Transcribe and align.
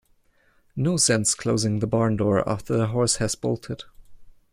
No 0.75 0.97
sense 0.97 1.35
closing 1.35 1.77
the 1.77 1.85
barn 1.85 2.15
door 2.17 2.49
after 2.49 2.75
the 2.75 2.87
horse 2.87 3.17
has 3.17 3.35
bolted. 3.35 3.83